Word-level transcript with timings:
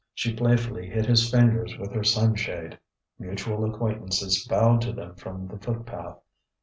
She 0.15 0.33
playfully 0.35 0.89
hit 0.89 1.05
his 1.05 1.29
fingers 1.29 1.77
with 1.77 1.91
her 1.91 2.03
sunshade. 2.03 2.79
Mutual 3.19 3.63
acquaintances 3.71 4.47
bowed 4.47 4.81
to 4.81 4.91
them 4.93 5.13
from 5.13 5.47
the 5.47 5.59
footpath. 5.59 6.17